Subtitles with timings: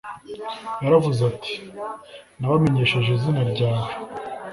[0.83, 1.53] yaravuze ati:
[2.39, 3.91] «Nabamenyesheje izina ryawe».